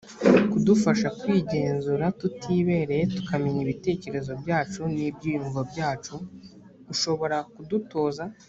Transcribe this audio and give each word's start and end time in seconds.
kudufasha 0.51 1.07
kwigenzura 1.19 2.05
tutibereye 2.19 3.03
tukamenya 3.15 3.59
ibitekerezo 3.65 4.31
byacu 4.41 4.81
n 4.93 4.95
ibyiyumvo 5.07 5.59
byacu 5.71 6.15
ushobora 6.93 7.37
kudutoza 7.53 8.23